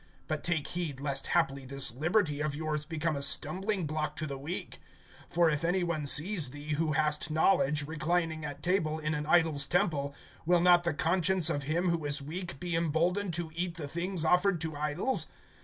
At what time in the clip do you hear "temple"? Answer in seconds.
9.67-10.15